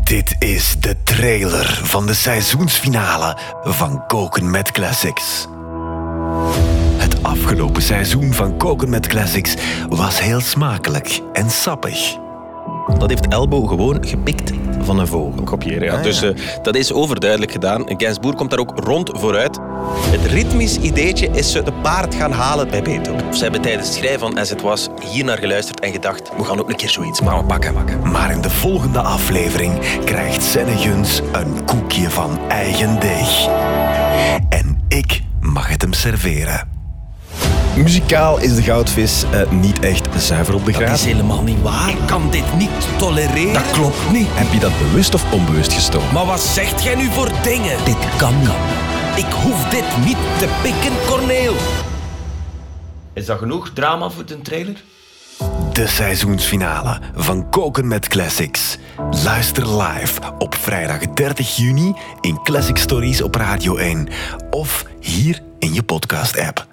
Dit 0.00 0.36
is 0.38 0.76
de 0.80 0.96
trailer 1.02 1.80
van 1.82 2.06
de 2.06 2.14
seizoensfinale 2.14 3.36
van 3.62 4.06
Koken 4.06 4.50
met 4.50 4.70
Classics. 4.70 5.46
Het 6.96 7.22
afgelopen 7.22 7.82
seizoen 7.82 8.32
van 8.32 8.56
Koken 8.56 8.90
met 8.90 9.06
Classics 9.06 9.54
was 9.88 10.20
heel 10.20 10.40
smakelijk 10.40 11.20
en 11.32 11.50
sappig. 11.50 12.21
Dat 13.02 13.10
heeft 13.10 13.28
Elbow 13.28 13.68
gewoon 13.68 14.06
gepikt 14.06 14.52
van 14.80 14.98
een 14.98 15.06
vogel. 15.06 15.42
kopiëren. 15.42 15.84
Ja. 15.84 15.96
Ah, 15.96 16.02
dus 16.02 16.22
eh, 16.22 16.30
dat 16.62 16.74
is 16.74 16.92
overduidelijk 16.92 17.52
gedaan. 17.52 17.84
Gainsbourg 17.86 18.36
komt 18.36 18.50
daar 18.50 18.58
ook 18.58 18.72
rond 18.76 19.10
vooruit. 19.14 19.58
Het 20.10 20.26
ritmisch 20.26 20.76
ideetje 20.76 21.28
is 21.32 21.52
ze 21.52 21.62
de 21.62 21.72
paard 21.72 22.14
gaan 22.14 22.32
halen 22.32 22.68
bij 22.68 22.82
Beethoven. 22.82 23.34
Ze 23.34 23.42
hebben 23.42 23.60
tijdens 23.60 23.86
het 23.86 23.96
schrijven 23.96 24.20
van 24.20 24.38
As 24.38 24.50
It 24.50 24.62
Was 24.62 24.88
hier 25.10 25.24
naar 25.24 25.38
geluisterd 25.38 25.80
en 25.80 25.92
gedacht, 25.92 26.30
we 26.36 26.44
gaan 26.44 26.60
ook 26.60 26.68
een 26.68 26.76
keer 26.76 26.88
zoiets 26.88 27.20
maken. 27.20 27.46
pakken, 27.46 27.74
pakken. 27.74 28.10
Maar 28.10 28.30
in 28.30 28.40
de 28.40 28.50
volgende 28.50 29.00
aflevering 29.00 30.00
krijgt 30.04 30.42
Senne 30.42 30.72
een 31.32 31.64
koekje 31.64 32.10
van 32.10 32.38
eigen 32.48 33.00
deeg. 33.00 33.46
En 34.48 34.82
ik 34.88 35.22
mag 35.40 35.68
het 35.68 35.82
hem 35.82 35.92
serveren. 35.92 36.68
Muzikaal 37.76 38.40
is 38.40 38.54
de 38.54 38.62
goudvis 38.62 39.24
eh, 39.32 39.50
niet 39.50 39.78
echt 39.78 40.01
zuiver 40.20 40.54
op 40.54 40.64
de 40.64 40.72
Dat 40.72 40.80
is 40.80 40.86
graad. 40.86 41.00
helemaal 41.00 41.42
niet 41.42 41.62
waar. 41.62 41.88
Ik 41.88 42.06
kan 42.06 42.30
dit 42.30 42.54
niet 42.56 42.70
tolereren. 42.98 43.52
Dat 43.52 43.70
klopt 43.70 44.10
niet. 44.12 44.26
Heb 44.30 44.52
je 44.52 44.58
dat 44.58 44.78
bewust 44.78 45.14
of 45.14 45.32
onbewust 45.32 45.72
gestolen? 45.72 46.12
Maar 46.12 46.26
wat 46.26 46.40
zegt 46.40 46.82
jij 46.82 46.94
nu 46.94 47.10
voor 47.10 47.30
dingen? 47.42 47.84
Dit 47.84 47.96
kan 48.16 48.38
niet. 48.38 48.48
Ik 49.16 49.32
hoef 49.42 49.64
dit 49.68 49.84
niet 50.04 50.16
te 50.38 50.48
pikken, 50.62 50.92
Corneel. 51.06 51.54
Is 53.12 53.26
dat 53.26 53.38
genoeg 53.38 53.70
drama 53.74 54.10
voor 54.10 54.24
de 54.26 54.40
trailer? 54.40 54.82
De 55.72 55.86
seizoensfinale 55.86 57.00
van 57.14 57.50
Koken 57.50 57.88
met 57.88 58.08
Classics. 58.08 58.78
Luister 59.24 59.82
live 59.82 60.20
op 60.38 60.54
vrijdag 60.54 60.98
30 60.98 61.56
juni 61.56 61.94
in 62.20 62.42
Classic 62.42 62.76
Stories 62.76 63.22
op 63.22 63.34
Radio 63.34 63.76
1 63.76 64.08
of 64.50 64.84
hier 65.00 65.40
in 65.58 65.74
je 65.74 65.82
podcast-app. 65.82 66.66